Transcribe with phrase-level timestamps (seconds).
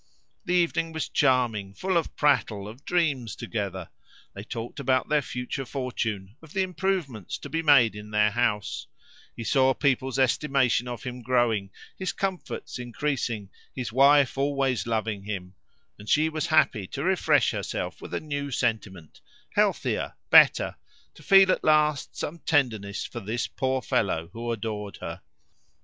[0.45, 3.89] The evening was charming, full of prattle, of dreams together.
[4.33, 8.87] They talked about their future fortune, of the improvements to be made in their house;
[9.35, 11.69] he saw people's estimation of him growing,
[11.99, 15.53] his comforts increasing, his wife always loving him;
[15.99, 19.21] and she was happy to refresh herself with a new sentiment,
[19.51, 20.77] healthier, better,
[21.13, 25.21] to feel at last some tenderness for this poor fellow who adored her.